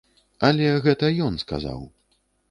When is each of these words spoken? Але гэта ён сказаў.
Але 0.47 0.69
гэта 0.85 1.09
ён 1.25 1.37
сказаў. 1.43 1.83